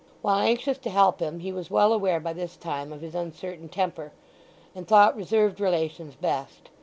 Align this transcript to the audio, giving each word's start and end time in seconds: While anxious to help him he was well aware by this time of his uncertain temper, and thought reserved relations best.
While 0.23 0.39
anxious 0.39 0.79
to 0.79 0.89
help 0.89 1.19
him 1.19 1.41
he 1.41 1.51
was 1.51 1.69
well 1.69 1.93
aware 1.93 2.19
by 2.19 2.33
this 2.33 2.57
time 2.57 2.91
of 2.91 3.01
his 3.01 3.13
uncertain 3.13 3.69
temper, 3.69 4.13
and 4.73 4.87
thought 4.87 5.15
reserved 5.15 5.59
relations 5.59 6.15
best. 6.15 6.71